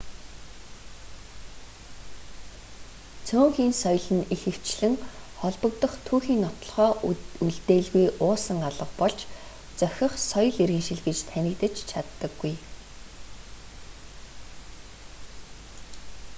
цөөнхийн 3.27 3.73
соёл 3.83 4.07
нь 4.17 4.29
ихэвчлэн 4.35 4.95
холбогдох 5.39 5.93
түүхийн 6.07 6.43
нотолгоо 6.45 6.91
үлдээлгүй 7.45 8.07
уусан 8.25 8.59
алга 8.67 8.87
болж 8.99 9.19
зохих 9.81 10.13
соёл 10.31 10.55
иргэншил 10.63 11.01
гэж 11.07 11.17
танигдаж 11.31 11.75
чаддаггүй 11.91 12.53